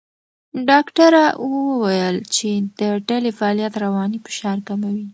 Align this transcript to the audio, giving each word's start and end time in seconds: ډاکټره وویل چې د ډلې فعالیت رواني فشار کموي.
ډاکټره 0.69 1.23
وویل 1.51 2.17
چې 2.35 2.49
د 2.79 2.81
ډلې 3.09 3.31
فعالیت 3.37 3.73
رواني 3.83 4.17
فشار 4.25 4.57
کموي. 4.67 5.05